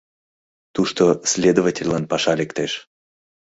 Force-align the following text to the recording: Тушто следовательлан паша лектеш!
Тушто 0.75 1.03
следовательлан 1.31 2.03
паша 2.11 2.33
лектеш! 2.39 2.71